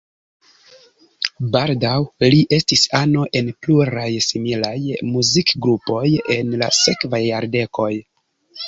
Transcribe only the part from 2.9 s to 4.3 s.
ano en pluraj